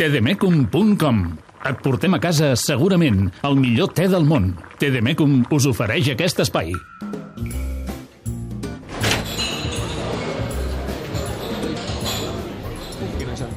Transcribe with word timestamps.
tdmecum.com 0.00 1.16
Et 1.68 1.80
portem 1.84 2.14
a 2.16 2.18
casa 2.24 2.54
segurament 2.56 3.26
el 3.44 3.58
millor 3.60 3.90
te 3.92 4.06
del 4.08 4.24
món. 4.24 4.46
TDMecum 4.80 5.42
us 5.52 5.66
ofereix 5.68 6.08
aquest 6.14 6.40
espai. 6.46 6.72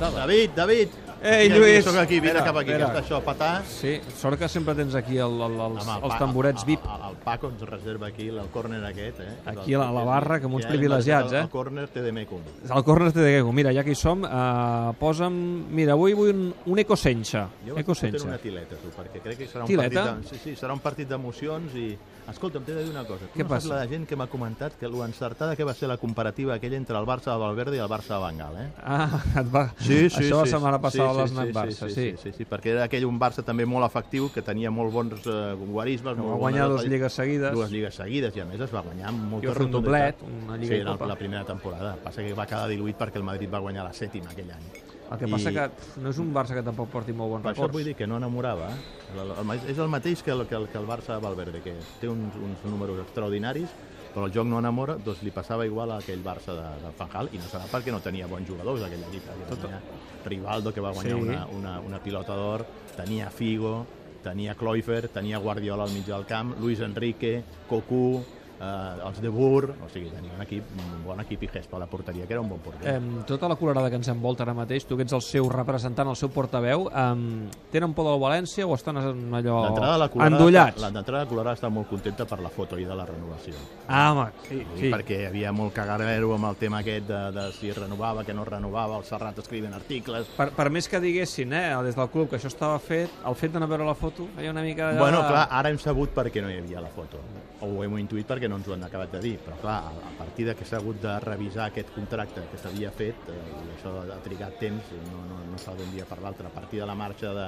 David, 0.03 0.51
David! 0.57 1.12
Ei, 1.23 1.47
Vine 1.47 1.59
Lluís! 1.59 1.85
Soc 1.85 1.95
aquí, 2.01 2.17
vine 2.19 2.41
cap 2.43 2.57
aquí, 2.59 2.73
que 2.73 2.83
està 2.83 2.99
això, 2.99 3.19
petar. 3.23 3.51
Sí, 3.71 3.93
sort 4.19 4.37
que 4.41 4.49
sempre 4.51 4.73
tens 4.75 4.93
aquí 4.99 5.15
el, 5.23 5.37
el, 5.45 5.53
els, 5.55 5.85
Home, 5.85 5.93
el 5.95 6.03
els 6.09 6.17
tamborets 6.19 6.65
el- 6.65 6.67
VIP. 6.67 6.83
El, 6.83 7.05
el 7.11 7.15
Paco 7.23 7.47
ens 7.53 7.61
reserva 7.69 8.07
aquí 8.09 8.27
el 8.27 8.41
córner 8.51 8.81
aquest, 8.89 9.21
eh? 9.23 9.29
Aquí 9.53 9.73
a 9.73 9.79
la- 9.79 9.91
la 9.95 10.03
barra, 10.03 10.41
com 10.43 10.53
uns 10.59 10.65
Ja 10.65 10.73
privilegiats, 10.73 11.31
marcat 11.31 11.39
eh? 11.39 11.43
El 11.45 11.49
córner 11.53 11.87
té 11.95 12.01
de 12.03 12.11
mecum. 12.11 12.41
El 12.69 12.83
córner 12.83 13.11
té 13.15 13.21
de 13.21 13.31
Gego. 13.37 13.53
Mira, 13.55 13.71
ja 13.73 13.85
que 13.87 13.91
hi 13.95 13.95
som, 13.95 14.25
eh, 14.27 14.93
posa'm... 14.99 15.37
Mira, 15.71 15.93
avui 15.95 16.11
vull 16.13 16.33
un, 16.35 16.49
un 16.65 16.79
ecosenxa. 16.83 17.47
Jo 17.65 17.75
vaig 17.77 17.85
Ecosenxa. 17.85 18.27
una 18.27 18.37
tileta, 18.37 18.75
tu, 18.83 18.91
perquè 18.97 19.21
crec 19.23 19.37
que 19.37 19.47
serà 19.47 19.63
un 19.63 19.71
Tileta? 19.71 20.03
partit... 20.03 20.29
De, 20.31 20.35
sí, 20.37 20.41
sí, 20.43 20.55
serà 20.59 20.73
un 20.75 20.83
partit 20.83 21.07
d'emocions 21.07 21.71
i... 21.79 21.93
Escolta'm, 22.23 22.63
t'he 22.63 22.71
de 22.71 22.83
dir 22.85 22.91
una 22.93 23.01
cosa. 23.03 23.25
Tu 23.33 23.35
Què 23.39 23.43
no 23.43 23.49
passa? 23.51 23.73
la 23.75 23.87
gent 23.87 24.05
que 24.07 24.15
m'ha 24.15 24.27
comentat 24.31 24.77
que 24.79 24.87
l'encertada 24.87 25.57
que 25.59 25.65
va 25.67 25.73
ser 25.75 25.89
la 25.89 25.97
comparativa 25.99 26.53
aquella 26.55 26.77
entre 26.79 26.95
el 26.97 27.03
Barça 27.05 27.33
de 27.33 27.39
Valverde 27.41 27.75
i 27.75 27.81
el 27.83 27.89
Barça 27.91 28.15
de 28.15 28.21
Bengal, 28.23 28.55
eh? 28.61 28.67
Ah, 28.79 29.19
et 29.41 29.49
va... 29.51 29.65
Això 29.83 30.39
la 30.39 30.45
setmana 30.47 30.79
passada 30.79 31.12
a 31.19 31.23
l'Snac 31.25 31.49
Barça, 31.55 31.87
sí, 31.89 31.93
sí, 31.93 32.15
sí, 32.21 32.31
sí, 32.37 32.45
perquè 32.49 32.71
era 32.73 32.83
aquell 32.85 33.05
un 33.05 33.19
Barça 33.19 33.43
també 33.45 33.65
molt 33.65 33.85
efectiu, 33.85 34.29
que 34.33 34.41
tenia 34.41 34.71
molt 34.71 34.93
bons 34.93 35.25
eh, 35.27 35.53
guarismes. 35.59 36.17
Va 36.17 36.35
guanyar 36.41 36.67
bones- 36.67 36.81
dues 36.83 36.91
lligues 36.91 37.13
seguides. 37.13 37.53
Dues 37.53 37.71
lligues 37.71 37.95
seguides, 37.95 38.35
i 38.35 38.41
a 38.41 38.45
més 38.45 38.59
es 38.59 38.73
va 38.73 38.81
guanyar 38.81 39.09
amb 39.09 39.29
molta 39.31 39.47
I 39.47 39.65
un 39.65 39.71
doblet, 39.71 40.23
una 40.45 40.57
lliga 40.57 40.75
sí, 40.75 40.81
i 40.81 40.83
la, 40.83 40.91
copa. 40.97 41.07
la 41.07 41.15
primera 41.15 41.43
temporada. 41.45 41.95
Passa 42.03 42.21
que 42.23 42.33
va 42.33 42.45
quedar 42.45 42.67
diluït 42.69 42.97
perquè 42.97 43.17
el 43.21 43.23
Madrid 43.23 43.49
va 43.53 43.59
guanyar 43.59 43.83
la 43.85 43.93
sèptima 43.93 44.31
aquell 44.31 44.51
any. 44.51 44.65
El 45.13 45.19
que 45.19 45.27
passa 45.27 45.51
que 45.51 45.99
no 46.01 46.09
és 46.09 46.17
un 46.17 46.33
Barça 46.33 46.55
que 46.55 46.63
tampoc 46.63 46.89
porti 46.89 47.13
molt 47.13 47.29
bons 47.35 47.43
Per 47.43 47.51
això 47.51 47.67
records. 47.67 47.73
vull 47.75 47.83
dir 47.85 47.93
que 47.95 48.07
no 48.07 48.17
enamorava. 48.17 48.69
El, 49.13 49.19
el, 49.19 49.31
el, 49.51 49.69
és 49.69 49.77
el 49.77 49.87
mateix 49.91 50.23
que 50.23 50.31
el, 50.31 50.47
que 50.47 50.55
el, 50.55 50.67
que 50.71 50.77
el 50.79 50.87
Barça 50.87 51.13
de 51.13 51.21
Valverde, 51.21 51.61
que 51.61 51.75
té 52.01 52.07
uns, 52.09 52.33
uns 52.35 52.63
números 52.65 52.97
extraordinaris, 53.03 53.69
però 54.13 54.25
el 54.27 54.31
joc 54.35 54.45
no 54.45 54.59
enamora, 54.59 54.95
doncs 55.01 55.23
li 55.23 55.31
passava 55.31 55.65
igual 55.65 55.91
a 55.91 55.97
aquell 55.97 56.21
Barça 56.23 56.53
de, 56.53 56.67
de 56.85 56.91
Fanjal, 56.97 57.29
i 57.33 57.37
no 57.41 57.47
serà 57.49 57.65
perquè 57.71 57.91
no 57.91 57.99
tenia 57.99 58.27
bons 58.27 58.47
jugadors 58.47 58.83
aquell 58.85 59.01
equip, 59.09 59.25
tenia 59.49 59.81
Rivaldo, 60.25 60.71
que 60.73 60.81
va 60.81 60.91
guanyar 60.93 61.15
Sí. 61.17 61.21
una, 61.21 61.45
una, 61.47 61.79
una 61.79 61.99
pilota 61.99 62.35
d'or, 62.35 62.65
tenia 62.95 63.29
Figo, 63.29 63.85
tenia 64.23 64.53
Cloifer, 64.55 65.09
tenia 65.09 65.37
Guardiola 65.39 65.83
al 65.83 65.91
mig 65.91 66.05
del 66.05 66.25
camp, 66.25 66.53
Luis 66.59 66.79
Enrique, 66.79 67.43
Cocu, 67.67 68.23
eh, 68.59 69.07
els 69.07 69.21
de 69.21 69.29
Boer, 69.29 69.71
o 69.83 69.89
sigui, 69.91 70.09
tenia 70.13 70.31
un 70.35 70.41
equip, 70.41 70.63
un 70.79 71.03
bon 71.05 71.19
equip 71.23 71.43
i 71.43 71.49
Gespa 71.53 71.77
a 71.77 71.79
la 71.81 71.87
porteria, 71.87 72.25
que 72.27 72.33
era 72.33 72.41
un 72.41 72.49
bon 72.49 72.59
porter. 72.59 72.95
Em, 72.95 73.23
tota 73.27 73.47
la 73.49 73.55
colorada 73.55 73.89
que 73.89 73.95
ens 73.99 74.07
envolta 74.09 74.43
ara 74.43 74.53
mateix, 74.53 74.85
tu 74.85 74.97
que 74.97 75.03
ets 75.03 75.13
el 75.13 75.21
seu 75.21 75.49
representant, 75.49 76.07
el 76.09 76.15
seu 76.15 76.29
portaveu, 76.29 76.89
em, 76.89 77.47
tenen 77.71 77.93
por 77.93 78.05
del 78.09 78.19
València 78.21 78.65
o 78.67 78.75
estan 78.75 78.97
allò 78.97 79.63
L'entrada 79.67 79.93
de 79.93 79.99
la 79.99 80.09
Colorada, 80.09 80.35
endollats? 80.35 80.81
la- 80.81 80.89
l'entrada 80.91 81.23
de 81.25 81.29
Colorada 81.29 81.55
està 81.57 81.69
molt 81.69 81.87
contenta 81.89 82.25
per 82.25 82.39
la 82.39 82.49
foto 82.49 82.77
i 82.79 82.85
de 82.85 82.95
la 82.95 83.05
renovació. 83.05 83.53
Ah, 83.87 84.11
home, 84.11 84.27
sí, 84.47 84.65
Sí. 84.79 84.89
Perquè 84.91 85.27
havia 85.27 85.51
molt 85.51 85.73
cagarero 85.73 86.33
amb 86.33 86.45
el 86.45 86.55
tema 86.55 86.79
aquest 86.79 87.07
de, 87.07 87.31
de 87.31 87.51
si 87.53 87.71
renovava, 87.71 88.23
que 88.23 88.33
no 88.33 88.43
renovava, 88.45 88.97
el 88.97 89.03
Serrat 89.03 89.37
escrivint 89.39 89.73
articles... 89.73 90.27
Per, 90.37 90.49
per 90.51 90.69
més 90.69 90.87
que 90.89 90.99
diguessin, 90.99 91.53
eh, 91.53 91.75
des 91.83 91.95
del 91.95 92.09
club, 92.09 92.29
que 92.29 92.37
això 92.37 92.47
estava 92.47 92.79
fet, 92.79 93.09
el 93.25 93.35
fet 93.35 93.51
d'anar 93.53 93.67
a 93.67 93.69
veure 93.69 93.85
la 93.85 93.95
foto, 93.95 94.27
hi 94.39 94.47
ha 94.47 94.51
una 94.51 94.61
mica 94.61 94.91
de... 94.93 94.99
Bueno, 94.99 95.19
clar, 95.27 95.47
ara 95.51 95.69
hem 95.69 95.77
sabut 95.79 96.09
per 96.15 96.29
què 96.31 96.41
no 96.41 96.49
hi 96.51 96.57
havia 96.59 96.81
la 96.81 96.89
foto. 96.89 97.17
O 97.61 97.67
ho 97.77 97.83
hem 97.83 97.97
intuït 98.01 98.27
perquè 98.27 98.42
no 98.49 98.57
ens 98.59 98.67
ho 98.67 98.73
han 98.75 98.83
acabat 98.87 99.13
de 99.15 99.21
dir. 99.23 99.35
Però 99.43 99.57
clar, 99.61 99.77
a, 99.91 100.11
partir 100.17 100.47
de 100.49 100.55
que 100.55 100.65
s'ha 100.65 100.79
hagut 100.81 101.01
de 101.03 101.13
revisar 101.23 101.69
aquest 101.69 101.93
contracte 101.95 102.45
que 102.51 102.59
s'havia 102.61 102.91
fet, 102.91 103.29
eh, 103.29 103.39
i 103.61 103.77
això 103.77 103.95
ha 104.03 104.19
trigat 104.25 104.59
temps, 104.61 104.91
no, 105.09 105.23
no, 105.29 105.39
no 105.51 105.61
s'ha 105.61 105.75
d'un 105.77 105.91
dia 105.95 106.07
per 106.09 106.19
l'altre, 106.23 106.47
a 106.47 106.53
partir 106.53 106.81
de 106.83 106.89
la 106.89 106.97
marxa 106.97 107.33
de, 107.37 107.47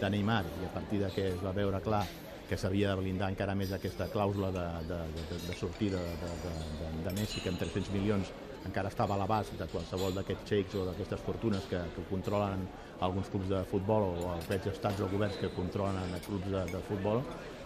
de 0.00 0.10
Neymar 0.12 0.44
i 0.62 0.66
a 0.66 0.72
partir 0.74 1.02
de 1.02 1.10
que 1.14 1.28
es 1.34 1.42
va 1.44 1.54
veure 1.56 1.80
clar 1.84 2.04
que 2.46 2.56
s'havia 2.56 2.92
de 2.92 3.00
blindar 3.00 3.30
encara 3.32 3.56
més 3.58 3.72
aquesta 3.74 4.06
clàusula 4.12 4.52
de, 4.54 4.66
de, 4.86 4.98
de, 5.16 5.38
de 5.48 5.54
sortida 5.58 5.98
de, 5.98 6.34
de, 6.44 6.52
de, 6.80 6.90
de 7.08 7.14
Messi, 7.16 7.42
que 7.42 7.50
amb 7.50 7.58
300 7.58 7.90
milions 7.96 8.30
encara 8.66 8.90
estava 8.90 9.14
a 9.14 9.20
l'abast 9.20 9.54
de 9.58 9.66
qualsevol 9.70 10.14
d'aquests 10.14 10.50
xeics 10.50 10.76
o 10.78 10.84
d'aquestes 10.88 11.22
fortunes 11.26 11.66
que, 11.70 11.80
que 11.94 12.06
controlen 12.10 12.66
alguns 13.06 13.28
clubs 13.32 13.50
de 13.50 13.62
futbol 13.70 14.08
o 14.12 14.32
els 14.34 14.48
veig 14.50 14.66
estats 14.70 15.02
o 15.02 15.10
governs 15.10 15.38
que 15.42 15.50
controlen 15.58 16.16
clubs 16.26 16.50
de, 16.50 16.64
de 16.72 16.82
futbol, 16.88 17.22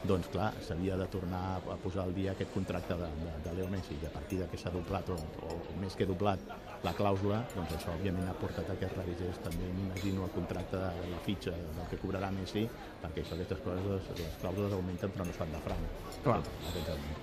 doncs 0.08 0.30
clar, 0.32 0.50
s'havia 0.64 0.96
de 0.96 1.06
tornar 1.12 1.60
a 1.60 1.76
posar 1.82 2.06
al 2.06 2.14
dia 2.16 2.32
aquest 2.32 2.52
contracte 2.54 2.96
de, 2.96 3.08
de, 3.20 3.32
de 3.44 3.54
Leo 3.58 3.68
Messi 3.68 3.98
i 4.00 4.06
a 4.08 4.12
partir 4.14 4.38
de 4.40 4.48
que 4.48 4.58
s'ha 4.60 4.72
doblat 4.72 5.10
o, 5.12 5.16
o 5.44 5.58
més 5.80 5.96
que 5.96 6.06
doblat 6.08 6.40
la 6.80 6.94
clàusula, 6.96 7.42
doncs 7.52 7.74
això 7.76 7.92
òbviament 7.92 8.30
ha 8.30 8.36
portat 8.40 8.70
a 8.72 8.76
que 8.80 8.88
es 8.88 8.94
revisés 8.96 9.40
també, 9.44 9.68
m'imagino, 9.76 10.24
el 10.24 10.32
contracte 10.32 10.80
de 10.80 11.10
la 11.10 11.20
fitxa 11.26 11.52
del 11.52 11.90
que 11.90 11.98
cobrarà 12.00 12.30
Messi, 12.32 12.64
perquè 13.02 13.24
això, 13.24 13.36
aquestes 13.36 13.60
coses, 13.66 14.08
les 14.16 14.38
clàusules 14.40 14.76
augmenten 14.78 15.12
però 15.12 15.26
no 15.28 15.34
es 15.34 15.40
fan 15.42 15.52
de 15.52 15.60
franc. 15.66 16.00
Clar. 16.24 16.38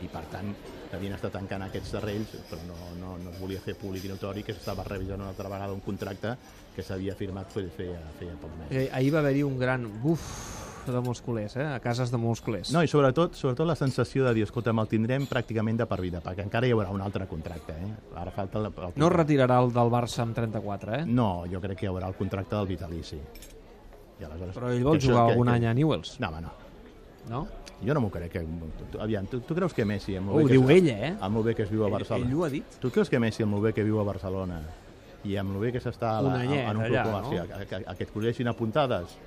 I 0.06 0.12
per 0.14 0.24
tant, 0.30 0.54
havien 0.94 1.18
estat 1.18 1.34
tancant 1.40 1.66
aquests 1.66 1.96
serrells, 1.98 2.38
però 2.52 2.62
no, 2.70 2.78
no, 3.02 3.18
no 3.24 3.34
es 3.34 3.42
volia 3.42 3.64
fer 3.64 3.78
públic 3.82 4.06
i 4.06 4.14
notori 4.14 4.46
que 4.46 4.54
s'estava 4.54 4.86
revisant 4.86 5.26
una 5.26 5.34
altra 5.34 5.50
vegada 5.50 5.74
un 5.74 5.82
contracte 5.86 6.38
que 6.76 6.86
s'havia 6.86 7.18
firmat 7.18 7.50
feia, 7.50 8.06
feia 8.20 8.38
pocs 8.38 8.62
mesos. 8.62 8.78
Eh, 8.78 8.88
Ahir 8.94 9.14
va 9.16 9.26
haver-hi 9.26 9.42
un 9.48 9.58
gran 9.58 9.90
buf 10.04 10.66
de 10.94 11.02
molts 11.02 11.22
culers, 11.22 11.56
eh? 11.58 11.66
a 11.75 11.80
cases 11.80 12.12
de 12.12 12.18
molts 12.22 12.42
culers. 12.42 12.72
No, 12.74 12.84
i 12.84 12.88
sobretot, 12.88 13.36
sobretot 13.36 13.68
la 13.68 13.75
sensació 13.75 14.25
de 14.25 14.34
dir, 14.34 14.44
escolta, 14.48 14.72
el 14.72 14.88
tindrem 14.88 15.25
pràcticament 15.28 15.78
de 15.78 15.86
per 15.90 16.00
vida, 16.02 16.22
perquè 16.24 16.44
encara 16.46 16.68
hi 16.68 16.72
haurà 16.75 16.90
un 16.94 17.02
altre 17.02 17.28
contracte. 17.28 17.74
Eh? 17.74 17.92
Ara 18.16 18.31
falta 18.31 18.59
el, 18.59 18.66
el 18.72 18.94
No 18.96 19.08
es 19.08 19.14
retirarà 19.14 19.59
el 19.64 19.72
del 19.74 19.92
Barça 19.94 20.22
amb 20.24 20.36
34, 20.36 20.96
eh? 21.02 21.06
No, 21.06 21.46
jo 21.52 21.62
crec 21.62 21.80
que 21.80 21.86
hi 21.88 21.90
haurà 21.92 22.08
el 22.08 22.16
contracte 22.16 22.56
del 22.56 22.68
vitalici. 22.68 23.20
I 24.20 24.24
aleshores, 24.26 24.56
Però 24.58 24.72
ell 24.74 24.84
vol 24.84 24.97
que 25.00 25.08
jugar 25.08 25.28
que- 25.28 25.31
algun 25.34 25.47
que- 25.47 25.53
any 25.53 25.66
a 25.70 25.74
Newells, 25.78 26.20
No, 26.20 26.30
home, 26.30 26.42
no. 26.42 26.52
no? 27.30 27.47
Jo 27.86 27.94
no 27.94 28.02
m'ho 28.02 28.09
crec. 28.09 28.31
Que... 28.31 28.42
Tu, 28.92 29.00
aviam, 29.00 29.28
tu, 29.30 29.40
tu 29.46 29.53
creus 29.53 29.74
que 29.74 29.86
Messi... 29.86 30.16
Amb 30.18 30.31
ho 30.34 30.47
diu 30.50 30.66
que, 30.66 30.78
ell, 30.80 30.88
eh? 30.90 31.16
Amb 31.22 31.38
el 31.38 31.44
bé 31.44 31.53
que 31.53 31.62
es 31.68 31.70
viu 31.70 31.84
a 31.84 31.88
Ell, 31.88 31.94
Barcelona. 31.94 32.26
ell 32.26 32.34
ho 32.40 32.44
ha 32.46 32.50
dit. 32.50 32.78
Tu 32.81 32.90
creus 32.90 33.09
que 33.14 33.20
Messi, 33.22 33.44
amb 33.46 33.53
el 33.59 33.62
bé 33.68 33.74
que 33.78 33.84
viu 33.86 34.00
a 34.02 34.03
Barcelona 34.08 34.62
i 35.28 35.36
amb 35.38 35.53
el 35.53 35.59
bé 35.62 35.72
que 35.76 35.80
s'està 35.84 36.16
en 36.22 36.26
un 36.78 36.84
club 36.86 36.96
no? 36.97 37.03
comercial, 37.12 37.52
a, 37.52 37.58
a, 37.58 37.80
a, 37.92 37.96
que 37.97 38.06
et 38.06 38.12
colleixin 38.14 38.47
apuntades, 38.47 39.18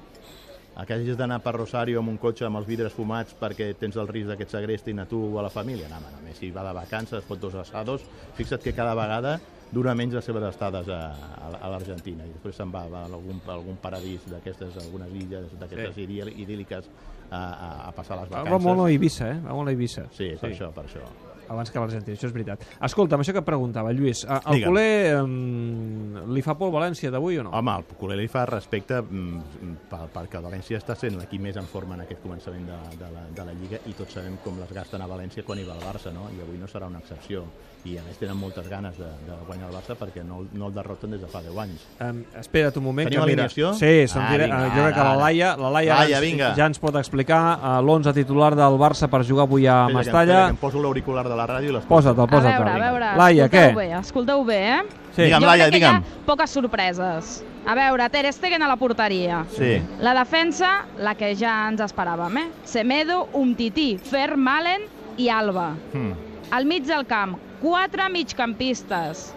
que 0.87 0.95
hagis 0.95 1.17
d'anar 1.19 1.41
per 1.45 1.53
Rosario 1.55 1.99
amb 2.01 2.09
un 2.09 2.17
cotxe 2.19 2.47
amb 2.47 2.57
els 2.57 2.67
vidres 2.67 2.93
fumats 2.97 3.35
perquè 3.37 3.75
tens 3.77 3.97
el 4.01 4.09
risc 4.09 4.29
de 4.31 4.37
que 4.39 4.47
et 4.47 4.51
segrestin 4.51 4.99
a 5.03 5.07
tu 5.07 5.19
o 5.35 5.39
a 5.39 5.43
la 5.43 5.51
família. 5.51 5.89
No, 5.91 5.97
home, 5.99 6.13
no, 6.15 6.23
Messi 6.25 6.51
va 6.51 6.63
de 6.65 6.73
vacances, 6.73 7.19
es 7.19 7.25
fot 7.29 7.41
dos 7.41 7.55
assados, 7.55 8.03
fixa't 8.39 8.63
que 8.63 8.73
cada 8.73 8.95
vegada 8.95 9.39
dura 9.71 9.95
menys 9.95 10.15
les 10.15 10.25
seves 10.25 10.43
estades 10.49 10.89
a, 10.89 11.01
a, 11.15 11.51
a 11.61 11.69
l'Argentina 11.71 12.25
i 12.27 12.33
després 12.33 12.57
se'n 12.57 12.73
va, 12.75 12.87
va 12.91 13.05
a 13.05 13.11
algun, 13.11 13.39
a 13.47 13.53
algun 13.55 13.77
paradís 13.83 14.25
d'aquestes, 14.31 14.77
algunes 14.87 15.13
illes 15.15 15.53
d'aquestes 15.61 15.95
Sí. 15.95 16.07
sí. 16.07 16.31
idíl·liques 16.43 16.89
a, 17.31 17.39
a, 17.39 17.89
a 17.89 17.93
passar 17.93 18.17
les 18.23 18.31
Va 18.33 18.43
vacances. 18.43 18.65
molt 18.67 18.81
a 18.81 18.89
Eivissa, 18.91 19.29
eh? 19.31 19.39
Va 19.45 19.55
molt 19.55 19.69
a 19.69 19.71
Eivissa. 19.77 20.09
Sí, 20.11 20.33
per 20.41 20.51
això, 20.51 20.73
per 20.75 20.87
això. 20.89 21.05
Abans 21.51 21.71
que 21.75 21.81
l'Argentina, 21.83 22.15
això 22.17 22.29
és 22.29 22.33
veritat. 22.33 22.63
Escolta'm, 22.87 23.21
això 23.25 23.33
que 23.35 23.41
et 23.43 23.47
preguntava, 23.49 23.91
Lluís, 23.93 24.23
eh, 24.25 24.29
el 24.47 24.55
Digue'm. 24.61 24.69
culer 24.71 25.15
eh, 25.19 26.33
li 26.35 26.43
fa 26.47 26.55
por 26.57 26.69
al 26.71 26.75
València 26.77 27.11
d'avui 27.11 27.39
o 27.41 27.45
no? 27.47 27.51
Home, 27.59 27.75
el 27.81 27.85
culer 27.99 28.17
li 28.21 28.29
fa 28.31 28.45
respecte 28.47 29.01
mm, 29.03 29.73
per- 29.91 30.07
perquè 30.15 30.39
el 30.39 30.45
València 30.47 30.79
està 30.79 30.95
sent 30.99 31.19
l'equip 31.19 31.43
més 31.43 31.57
en 31.59 31.67
forma 31.67 31.97
en 31.99 32.05
aquest 32.07 32.23
començament 32.23 32.67
de, 32.69 32.79
de, 33.01 33.09
la, 33.15 33.25
de 33.35 33.47
la 33.49 33.55
Lliga 33.59 33.81
i 33.91 33.95
tots 33.99 34.15
sabem 34.15 34.37
com 34.45 34.61
les 34.61 34.71
gasten 34.77 35.03
a 35.03 35.09
València 35.11 35.43
quan 35.45 35.59
hi 35.59 35.67
va 35.67 35.75
el 35.75 35.83
Barça, 35.85 36.13
no? 36.15 36.29
I 36.37 36.41
avui 36.47 36.59
no 36.61 36.69
serà 36.71 36.87
una 36.87 37.03
excepció. 37.03 37.45
I 37.89 37.95
a 37.97 38.03
més 38.05 38.19
tenen 38.21 38.37
moltes 38.37 38.67
ganes 38.69 38.99
de, 39.01 39.09
de 39.25 39.37
guanyar 39.47 39.71
el 39.71 39.75
Barça 39.75 39.95
perquè 39.97 40.23
no, 40.23 40.43
no 40.53 40.67
el 40.69 40.75
derroten 40.77 41.15
des 41.17 41.23
de 41.23 41.29
fa 41.33 41.41
10 41.43 41.57
anys. 41.63 41.87
Um, 42.05 42.23
espera't 42.39 42.77
un 42.77 42.85
moment. 42.85 43.09
Tenim 43.09 43.23
alineació? 43.25 43.73
Sí, 43.75 44.05
Ah, 44.15 44.27
dire... 44.31 44.45
vinga, 44.45 44.59
jo 44.77 44.83
crec 44.85 44.95
que 44.95 45.05
la. 45.07 45.15
Laia, 45.17 45.51
la 45.57 45.71
Laia, 45.73 45.95
Laia, 46.03 46.19
ens- 46.19 46.27
vinga. 46.27 46.51
ja 46.57 46.67
ens 46.69 46.79
pot 46.79 46.95
explicar 47.01 47.41
uh, 47.57 47.79
l'11 47.81 48.13
titular 48.15 48.53
del 48.55 48.77
Barça 48.81 49.09
per 49.09 49.23
jugar 49.25 49.47
avui 49.49 49.67
a 49.67 49.87
que- 49.89 49.95
Mestalla. 49.97 50.43
que 50.45 50.51
em 50.59 50.61
poso 50.61 50.83
l'auricular 50.83 51.25
de 51.29 51.37
la 51.41 51.47
ràdio 51.51 51.73
i 51.73 51.77
les 51.79 51.85
Posa't-el, 51.89 52.23
A 52.23 52.31
posa't-el. 52.31 52.65
veure, 52.65 52.71
a 52.71 52.91
veure, 52.93 53.13
Laia, 53.19 53.49
què? 53.51 53.65
escolteu 53.71 53.77
bé, 53.81 53.93
escolteu 53.99 54.45
bé, 54.45 54.61
eh? 54.77 54.83
Sí. 55.11 55.23
Digue'm, 55.25 55.41
jo 55.43 55.47
Laia, 55.49 55.65
crec 55.67 55.73
que 55.73 55.79
digue'm. 55.81 56.03
hi 56.05 56.21
ha 56.21 56.27
poques 56.27 56.51
sorpreses. 56.55 57.45
A 57.67 57.75
veure, 57.77 58.07
Ter 58.11 58.33
Stegen 58.33 58.63
a 58.63 58.69
la 58.69 58.77
porteria. 58.77 59.43
Sí. 59.57 59.83
La 60.01 60.15
defensa, 60.15 60.85
la 60.99 61.15
que 61.15 61.35
ja 61.37 61.69
ens 61.69 61.81
esperàvem, 61.85 62.39
eh? 62.39 62.49
Semedo, 62.65 63.27
Umtiti, 63.35 63.99
Fer, 63.99 64.37
Malen 64.37 64.87
i 65.19 65.29
Alba. 65.29 65.75
Hmm. 65.93 66.15
Al 66.53 66.65
mig 66.65 66.87
del 66.87 67.05
camp, 67.07 67.37
quatre 67.61 68.09
migcampistes. 68.09 69.35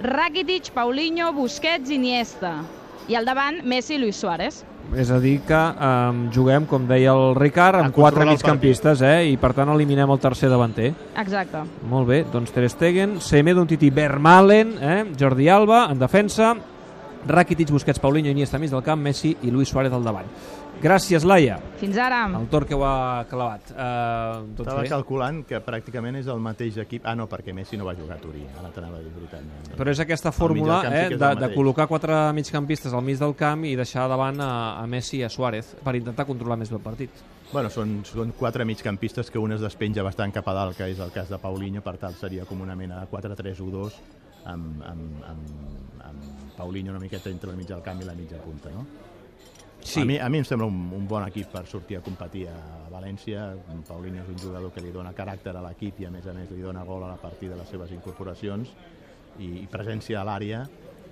Rakitic, 0.00 0.70
Paulinho, 0.72 1.32
Busquets, 1.32 1.90
Iniesta. 1.90 2.62
I 3.08 3.14
al 3.14 3.24
davant, 3.24 3.62
Messi 3.64 3.94
i 3.94 3.98
Luis 3.98 4.16
Suárez. 4.16 4.64
És 4.94 5.10
a 5.10 5.18
dir 5.18 5.40
que 5.46 5.58
um, 5.58 6.20
juguem, 6.34 6.66
com 6.70 6.86
deia 6.86 7.10
el 7.16 7.34
Ricard, 7.38 7.80
amb 7.82 7.96
quatre 7.96 8.26
migcampistes, 8.28 9.02
eh? 9.02 9.32
i 9.32 9.36
per 9.40 9.50
tant 9.56 9.72
eliminem 9.74 10.12
el 10.14 10.22
tercer 10.22 10.50
davanter. 10.52 10.92
Exacte. 11.18 11.64
Molt 11.90 12.08
bé, 12.08 12.22
doncs 12.32 12.54
Ter 12.54 12.68
Stegen, 12.70 13.18
Semedo, 13.20 13.64
un 13.64 13.70
tití 13.70 13.90
Vermalen, 13.90 14.76
eh? 14.80 15.02
Jordi 15.18 15.50
Alba, 15.50 15.86
en 15.90 15.98
defensa, 15.98 16.54
Rakitic, 17.26 17.70
Busquets, 17.74 17.98
Paulinho, 17.98 18.30
Iniesta 18.30 18.58
mig 18.58 18.70
del 18.70 18.82
camp, 18.86 19.02
Messi 19.02 19.36
i 19.42 19.50
Luis 19.50 19.68
Suárez 19.68 19.92
al 19.92 20.04
davant. 20.04 20.28
Gràcies, 20.76 21.24
Laia. 21.24 21.56
Fins 21.80 21.96
ara. 21.96 22.18
El 22.36 22.48
Tor 22.52 22.66
que 22.68 22.76
ho 22.76 22.82
ha 22.84 23.24
clavat. 23.30 23.70
Uh, 23.72 24.42
doncs 24.52 24.66
Estava 24.66 24.82
bé. 24.84 24.90
calculant 24.92 25.38
que 25.48 25.60
pràcticament 25.64 26.18
és 26.20 26.28
el 26.28 26.42
mateix 26.44 26.76
equip... 26.82 27.06
Ah, 27.08 27.14
no, 27.16 27.24
perquè 27.30 27.54
Messi 27.56 27.78
no 27.80 27.86
va 27.88 27.94
jugar 27.96 28.18
a 28.18 28.20
Turí. 28.20 28.44
Ara 28.60 28.68
t'anava 28.74 29.00
a 29.00 29.04
dir 29.04 29.12
veritat. 29.14 29.46
No. 29.46 29.78
Però 29.78 29.94
és 29.94 30.02
aquesta 30.04 30.34
fórmula 30.36 30.82
sí 30.84 30.90
eh, 30.92 31.06
és 31.14 31.22
de, 31.22 31.30
de 31.40 31.48
col·locar 31.54 31.88
quatre 31.88 32.18
migcampistes 32.36 32.92
al 32.92 33.02
mig 33.06 33.16
del 33.22 33.32
camp 33.38 33.64
i 33.64 33.72
deixar 33.78 34.04
davant 34.12 34.42
a, 34.44 34.52
a 34.82 34.84
Messi 34.90 35.22
i 35.22 35.24
a 35.24 35.32
Suárez 35.32 35.72
per 35.82 35.96
intentar 35.96 36.28
controlar 36.28 36.60
més 36.60 36.70
bé 36.70 36.76
el 36.76 36.84
partit. 36.84 37.24
Bueno, 37.54 37.70
són, 37.72 38.02
són 38.04 38.36
quatre 38.36 38.66
migcampistes 38.68 39.32
que 39.32 39.40
un 39.40 39.56
es 39.56 39.64
despenja 39.64 40.04
bastant 40.04 40.34
cap 40.34 40.52
a 40.52 40.58
dalt, 40.60 40.76
que 40.76 40.90
és 40.92 41.00
el 41.00 41.14
cas 41.14 41.32
de 41.32 41.40
Paulinho, 41.40 41.80
per 41.80 41.96
tant 42.02 42.14
seria 42.20 42.44
com 42.44 42.60
una 42.60 42.76
mena 42.76 43.00
de 43.00 43.08
4-3-1-2 43.08 43.96
amb, 44.52 44.82
amb, 44.86 45.24
amb, 45.32 45.50
amb 46.10 46.54
Paulinho 46.56 46.92
una 46.94 47.00
miqueta 47.02 47.28
entre 47.30 47.50
el 47.52 47.56
mig 47.58 47.68
del 47.68 47.82
camp 47.84 48.00
i 48.00 48.06
la 48.08 48.14
mitja 48.16 48.38
punta, 48.42 48.70
no? 48.72 48.86
Sí, 49.86 50.00
A, 50.00 50.04
mi, 50.08 50.16
a 50.18 50.28
mi 50.28 50.38
em 50.40 50.44
sembla 50.48 50.66
un, 50.66 50.78
un 50.96 51.04
bon 51.06 51.22
equip 51.28 51.50
per 51.52 51.64
sortir 51.70 51.98
a 51.98 52.00
competir 52.02 52.46
a 52.50 52.56
València. 52.90 53.52
Paulinho 53.86 54.22
és 54.24 54.30
un 54.32 54.38
jugador 54.40 54.72
que 54.74 54.82
li 54.82 54.90
dona 54.90 55.12
caràcter 55.14 55.52
a 55.54 55.62
l'equip 55.62 56.00
i 56.02 56.08
a 56.08 56.10
més 56.10 56.26
a 56.26 56.32
més 56.34 56.50
li 56.50 56.62
dona 56.64 56.82
gol 56.88 57.04
a 57.06 57.12
la 57.12 57.20
partir 57.22 57.50
de 57.52 57.58
les 57.60 57.68
seves 57.70 57.92
incorporacions 57.94 58.72
i, 59.38 59.52
i 59.62 59.66
presència 59.70 60.22
a 60.22 60.24
l'àrea 60.26 60.64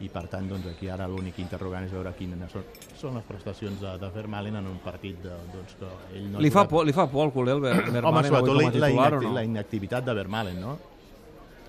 i 0.03 0.09
per 0.11 0.25
tant 0.27 0.49
doncs, 0.51 0.67
aquí 0.73 0.89
ara 0.91 1.07
l'únic 1.07 1.37
interrogant 1.39 1.85
és 1.87 1.93
veure 1.95 2.11
quines 2.19 2.51
són, 2.51 2.65
són 2.99 3.15
les 3.15 3.29
prestacions 3.29 3.79
de, 3.79 3.93
de 4.03 4.09
Vermaelen 4.17 4.57
en 4.59 4.67
un 4.67 4.81
partit 4.83 5.21
de, 5.23 5.37
doncs, 5.53 5.77
que 5.79 5.91
ell 6.19 6.27
no 6.33 6.43
li, 6.43 6.51
fa 6.51 6.65
jugat- 6.65 6.73
por, 6.73 6.89
li 6.89 6.93
fa 6.97 7.07
por 7.13 7.29
el 7.29 7.33
culer 7.37 7.55
el 7.55 7.63
Ver- 7.63 7.77
Home, 8.03 8.25
sobretot 8.27 8.57
la, 8.57 8.89
la, 8.89 8.91
inacti 8.91 9.29
no? 9.29 9.35
la 9.39 9.45
inactivitat 9.47 10.09
de 10.09 10.15
Vermaelen, 10.19 10.59
no? 10.61 10.75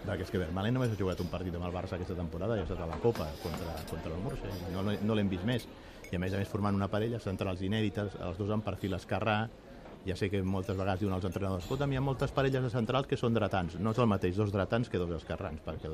Perquè 0.05 0.25
és 0.27 0.31
que 0.31 0.41
Vermaelen 0.41 0.75
només 0.77 0.93
ha 0.93 0.99
jugat 0.99 1.21
un 1.23 1.29
partit 1.31 1.55
amb 1.57 1.65
el 1.65 1.73
Barça 1.73 1.97
aquesta 1.97 2.15
temporada 2.17 2.57
i 2.57 2.61
ha 2.61 2.67
estat 2.67 2.81
a 2.85 2.89
la 2.89 2.97
Copa 3.01 3.27
contra, 3.41 3.75
contra 3.89 4.13
el 4.13 4.21
Murcia. 4.21 4.53
No, 4.73 4.83
no, 4.85 4.93
no 5.01 5.17
l'hem 5.17 5.31
vist 5.31 5.45
més. 5.47 5.65
I 6.11 6.17
a 6.17 6.21
més 6.21 6.35
a 6.35 6.41
més 6.41 6.51
formant 6.51 6.77
una 6.77 6.89
parella 6.91 7.19
centrals 7.23 7.63
inèdites, 7.65 8.19
els 8.27 8.37
dos 8.37 8.51
en 8.53 8.61
perfil 8.65 8.93
esquerrà, 8.99 9.39
ja 10.05 10.15
sé 10.15 10.29
que 10.29 10.41
moltes 10.43 10.77
vegades 10.77 10.99
diuen 11.01 11.15
els 11.15 11.25
entrenadors 11.25 11.63
escolta, 11.63 11.87
hi 11.89 11.95
ha 11.97 12.01
moltes 12.01 12.31
parelles 12.31 12.61
de 12.63 12.69
centrals 12.69 13.07
que 13.07 13.17
són 13.17 13.33
dretans. 13.33 13.79
No 13.79 13.91
és 13.91 13.97
el 13.97 14.07
mateix 14.07 14.35
dos 14.37 14.51
dretans 14.53 14.89
que 14.89 14.97
dos 15.01 15.09
esquerrans, 15.17 15.59
perquè 15.65 15.89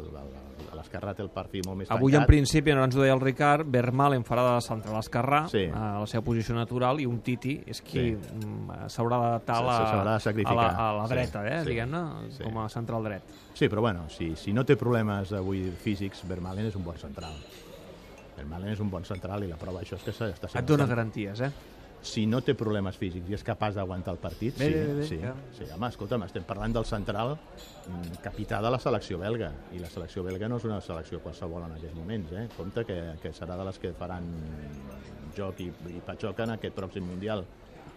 l'esquerrà 0.75 1.13
té 1.16 1.24
el 1.24 1.30
perfil 1.30 1.63
molt 1.68 1.78
més 1.80 1.92
Avui, 1.92 2.12
en 2.13 2.19
tancat. 2.19 2.28
principi, 2.28 2.74
no 2.75 2.84
ens 2.84 2.96
ho 2.96 3.02
deia 3.02 3.13
el 3.13 3.22
Ricard, 3.22 3.68
Vermaelen 3.72 4.25
farà 4.28 4.44
de 4.56 4.62
central 4.62 4.98
esquerrà, 5.00 5.48
Sí. 5.50 5.63
a 5.74 6.00
la 6.02 6.08
seva 6.08 6.24
posició 6.24 6.56
natural, 6.56 7.00
i 7.00 7.06
un 7.06 7.22
Titi 7.22 7.62
és 7.66 7.81
qui 7.81 8.00
Sí. 8.12 8.16
mm, 8.16 8.88
s'haurà 8.88 9.18
d'adaptar 9.22 9.56
a, 9.56 9.62
de 9.62 9.66
a, 10.46 10.54
la, 10.54 10.68
a 10.68 10.94
la 10.94 11.08
Sí, 11.08 11.13
dreta, 11.13 11.48
eh, 11.48 11.63
sí, 11.63 11.69
diguem-ne, 11.69 12.31
sí. 12.31 12.44
com 12.44 12.58
a 12.60 12.69
central 12.69 13.04
dret. 13.04 13.24
Sí, 13.54 13.68
però 13.69 13.80
bueno, 13.81 14.10
si, 14.10 14.36
si 14.36 14.54
no 14.54 14.66
té 14.66 14.75
problemes 14.75 15.31
avui 15.34 15.72
físics, 15.72 16.28
Vermaelen 16.28 16.66
és 16.68 16.75
un 16.75 16.84
bon 16.84 16.98
central. 16.98 17.34
Vermaelen 18.38 18.72
és 18.74 18.80
un 18.80 18.90
bon 18.90 19.04
central 19.06 19.44
i 19.44 19.48
la 19.48 19.58
prova 19.60 19.81
d'això 19.81 19.96
és 20.00 20.04
que 20.04 20.12
s'està 20.12 20.60
Et 20.60 20.66
dona 20.66 20.86
garanties, 20.88 21.42
eh? 21.42 21.52
Si 22.01 22.25
no 22.25 22.42
té 22.42 22.56
problemes 22.57 22.98
físics 22.98 23.30
i 23.30 23.36
és 23.38 23.44
capaç 23.45 23.75
d'aguantar 23.77 24.15
el 24.15 24.21
partit, 24.21 24.57
Bé, 24.57 24.68
sí, 24.68 24.74
bé, 24.74 24.94
bé, 24.98 25.07
sí, 25.07 25.19
ja. 25.21 25.36
sí. 25.53 25.68
Home, 25.74 25.89
escolta'm, 25.94 26.25
estem 26.25 26.45
parlant 26.48 26.74
del 26.74 26.88
central 26.89 27.36
mm, 27.36 28.19
capità 28.25 28.62
de 28.62 28.71
la 28.74 28.80
selecció 28.81 29.19
belga, 29.21 29.51
i 29.71 29.80
la 29.80 29.89
selecció 29.94 30.24
belga 30.25 30.50
no 30.50 30.57
és 30.57 30.65
una 30.65 30.81
selecció 30.81 31.21
qualsevol 31.21 31.68
en 31.68 31.77
aquests 31.77 31.98
moments, 31.98 32.33
eh? 32.33 32.48
Compte 32.57 32.86
que, 32.89 33.00
que 33.21 33.33
serà 33.38 33.57
de 33.59 33.68
les 33.69 33.80
que 33.81 33.94
faran 33.98 34.31
joc 35.38 35.62
i, 35.62 35.69
i 35.94 36.01
patxoc 36.06 36.42
en 36.45 36.57
aquest 36.57 36.75
pròxim 36.77 37.06
Mundial. 37.06 37.45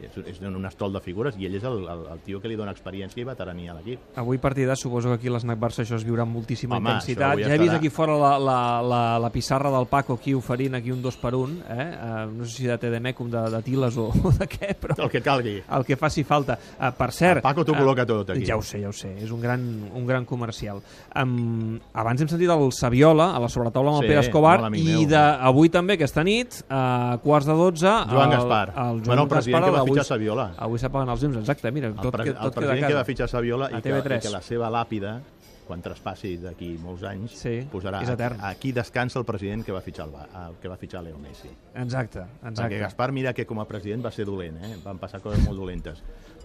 És, 0.03 0.17
és 0.27 0.41
un 0.43 0.65
estol 0.67 0.93
de 0.93 1.01
figures 1.01 1.37
i 1.39 1.47
ell 1.47 1.55
és 1.59 1.65
el, 1.65 1.85
el, 1.91 2.03
el 2.13 2.23
tio 2.27 2.41
que 2.43 2.51
li 2.51 2.57
dona 2.59 2.73
experiència 2.75 3.23
i 3.23 3.27
veterania 3.27 3.73
a 3.73 3.77
l'equip. 3.79 4.03
Avui 4.21 4.41
partida, 4.43 4.75
suposo 4.77 5.13
que 5.13 5.21
aquí 5.21 5.31
a 5.31 5.35
l'Snac 5.37 5.61
Barça 5.61 5.85
això 5.85 5.97
es 5.99 6.05
viurà 6.07 6.25
amb 6.27 6.35
moltíssima 6.35 6.77
Home, 6.77 6.97
intensitat. 6.97 7.41
Ja 7.45 7.55
he 7.55 7.61
vist 7.63 7.77
aquí 7.77 7.91
fora 7.95 8.17
la, 8.19 8.33
la, 8.43 8.59
la, 8.83 9.03
la 9.23 9.31
pissarra 9.35 9.71
del 9.73 9.87
Paco 9.91 10.19
aquí 10.19 10.35
oferint 10.35 10.75
aquí 10.75 10.91
un 10.91 11.03
dos 11.03 11.17
per 11.21 11.35
un, 11.39 11.57
eh? 11.71 11.87
Uh, 11.95 12.25
no 12.35 12.49
sé 12.49 12.57
si 12.57 12.69
de 12.69 12.79
TDM, 12.79 13.15
de, 13.31 13.45
de 13.55 13.63
Tiles 13.67 13.99
o, 14.01 14.09
o 14.11 14.35
de 14.35 14.49
què, 14.51 14.75
però 14.81 14.99
El 14.99 15.11
que 15.13 15.23
calgui. 15.25 15.57
el 15.63 15.87
que 15.87 15.97
faci 16.01 16.25
falta. 16.27 16.59
Uh, 16.79 16.91
per 16.99 17.11
cert... 17.15 17.41
El 17.41 17.47
Paco 17.47 17.65
t'ho 17.65 17.77
eh, 17.77 17.81
col·loca 17.81 18.07
tot, 18.09 18.35
aquí. 18.35 18.45
Ja 18.49 18.59
ho 18.59 18.67
sé, 18.67 18.83
ja 18.83 18.91
ho 18.91 18.97
sé, 18.97 19.15
és 19.23 19.31
un 19.35 19.41
gran, 19.43 19.63
un 19.95 20.07
gran 20.11 20.27
comercial. 20.29 20.83
Um, 21.15 21.79
abans 21.95 22.21
hem 22.21 22.31
sentit 22.31 22.51
el 22.51 22.67
Saviola 22.75 23.31
a 23.37 23.43
la 23.43 23.51
sobretaula 23.53 23.95
amb 23.95 24.03
el 24.03 24.09
Sí, 24.09 24.13
Pere 24.13 24.25
Escobar 24.27 24.57
i 24.75 25.07
de, 25.09 25.23
avui 25.49 25.71
també, 25.73 25.97
aquesta 25.99 26.25
nit, 26.27 26.61
a 26.69 27.19
quarts 27.25 27.49
de 27.49 27.57
12... 27.57 27.95
Joan 28.11 28.29
el, 28.29 28.37
Gaspar. 28.37 28.75
El, 28.75 29.03
Bueno, 29.05 29.23
el 29.23 29.29
president 29.29 29.65
que 29.65 29.71
va 29.71 29.84
avui- 29.85 29.95
fitxar 29.99 30.05
Saviola. 30.17 30.49
Avui 30.59 30.79
s'apaguen 30.79 31.09
els 31.15 31.23
llums, 31.23 31.37
exacte, 31.39 31.71
mira, 31.73 31.89
El, 31.89 31.95
tot, 31.97 32.13
pre 32.13 32.25
el 32.29 32.35
tot 32.35 32.41
queda 32.41 32.49
a 32.49 32.51
president 32.51 32.81
casa. 32.81 32.89
que 32.89 32.95
va 32.95 33.05
fitxar 33.05 33.29
Saviola 33.29 33.71
i 33.71 33.81
que, 33.81 33.91
TV3. 33.91 34.17
i 34.19 34.21
que 34.27 34.31
la 34.35 34.41
seva 34.43 34.71
làpida 34.71 35.21
quan 35.65 35.81
traspassi 35.81 36.37
d'aquí 36.37 36.75
molts 36.77 37.03
anys 37.09 37.33
Sí, 37.41 37.55
posarà 37.73 38.03
és 38.03 38.11
etern. 38.13 38.37
aquí 38.45 38.71
descansa 38.73 39.19
el 39.19 39.25
president 39.25 39.65
que 39.65 39.73
va 39.73 39.81
fitxar 39.81 40.07
el, 40.11 40.15
el 40.49 40.57
que 40.61 40.69
va 40.69 40.77
fitxar 40.77 41.03
Leo 41.03 41.17
Messi. 41.19 41.49
Exacte, 41.75 42.19
Perquè 42.21 42.51
exacte. 42.51 42.79
Gaspar 42.79 43.13
mira 43.13 43.33
que 43.33 43.47
com 43.47 43.61
a 43.61 43.65
president 43.67 44.05
va 44.05 44.11
ser 44.11 44.27
dolent, 44.27 44.59
eh? 44.63 44.77
van 44.85 44.99
passar 44.99 45.23
coses 45.23 45.41
molt 45.47 45.57
dolentes, 45.59 46.03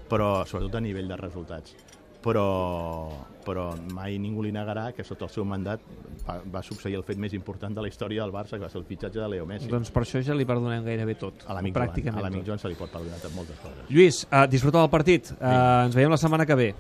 però 0.10 0.46
sobretot 0.46 0.76
a 0.76 0.80
nivell 0.82 1.08
de 1.10 1.18
resultats. 1.18 1.76
Però, 2.20 3.08
però 3.46 3.70
mai 3.96 4.18
ningú 4.20 4.44
li 4.44 4.52
negarà 4.52 4.90
que 4.92 5.06
sota 5.08 5.24
el 5.24 5.32
seu 5.32 5.46
mandat 5.48 5.80
va, 6.28 6.36
va 6.52 6.62
succeir 6.66 6.98
el 7.00 7.06
fet 7.08 7.18
més 7.22 7.34
important 7.38 7.74
de 7.76 7.86
la 7.86 7.88
història 7.88 8.26
del 8.26 8.34
Barça, 8.36 8.58
que 8.58 8.66
va 8.66 8.72
ser 8.72 8.82
el 8.82 8.86
fitxatge 8.90 9.22
de 9.22 9.30
Leo 9.32 9.48
Messi. 9.48 9.72
Doncs 9.72 9.94
per 9.96 10.04
això 10.04 10.22
ja 10.26 10.36
li 10.36 10.48
perdonem 10.50 10.84
gairebé 10.84 11.16
tot. 11.22 11.48
a 11.48 11.56
l'amic 11.56 11.76
Joan, 11.80 12.16
a 12.18 12.28
l'amic. 12.28 12.46
Joan 12.48 12.60
se 12.60 12.72
li 12.72 12.76
pot 12.80 12.92
perdonar 12.92 13.32
moltes 13.36 13.60
coses. 13.64 13.88
Lluís, 13.88 14.26
uh, 14.28 14.46
disfruta 14.52 14.84
del 14.84 14.92
partit. 14.92 15.32
Uh, 15.40 15.86
ens 15.88 15.96
veiem 15.96 16.12
la 16.12 16.20
setmana 16.20 16.46
que 16.50 16.60
ve. 16.60 16.74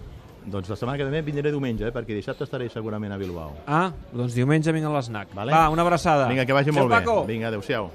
Doncs 0.49 0.69
la 0.71 0.75
setmana 0.75 0.97
que 0.97 1.07
ve 1.07 1.21
vindré 1.21 1.51
diumenge, 1.53 1.87
eh? 1.87 1.93
perquè 1.93 2.15
dissabte 2.17 2.43
estaré 2.43 2.67
segurament 2.73 3.13
a 3.15 3.17
Bilbao. 3.21 3.53
Ah, 3.67 3.91
doncs 4.11 4.35
diumenge 4.35 4.73
vinc 4.75 4.87
a 4.87 4.91
l'SNAC. 4.91 5.31
Vale. 5.37 5.55
Va, 5.55 5.69
una 5.71 5.85
abraçada. 5.85 6.27
Vinga, 6.31 6.45
que 6.47 6.55
vagi 6.55 6.73
Adéu, 6.73 6.81
molt 6.81 6.91
bé. 6.91 6.99
Paco. 6.99 7.23
Vinga, 7.29 7.47
adeu-siau. 7.53 7.87